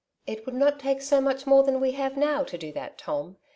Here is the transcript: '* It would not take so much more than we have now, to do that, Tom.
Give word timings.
'* 0.17 0.25
It 0.25 0.47
would 0.47 0.55
not 0.55 0.79
take 0.79 0.99
so 1.03 1.21
much 1.21 1.45
more 1.45 1.63
than 1.63 1.79
we 1.79 1.91
have 1.91 2.17
now, 2.17 2.43
to 2.45 2.57
do 2.57 2.71
that, 2.71 2.97
Tom. 2.97 3.37